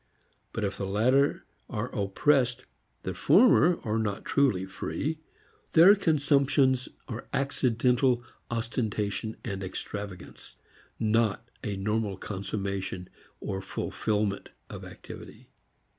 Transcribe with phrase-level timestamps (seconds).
[0.51, 2.65] But if the latter are oppressed
[3.03, 5.19] the former are not truly free.
[5.73, 10.55] Their consumptions are accidental ostentation and extravagance,
[10.99, 13.09] not a normal consummation
[13.41, 15.49] or fulfilment of activity.